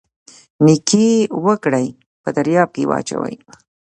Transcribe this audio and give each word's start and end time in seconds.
نیکي 0.65 1.07
وکړئ 1.45 1.87
په 2.23 2.29
دریاب 2.37 2.69
یې 2.79 2.83
واچوئ 2.89 3.35